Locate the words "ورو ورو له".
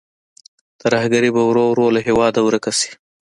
1.45-1.99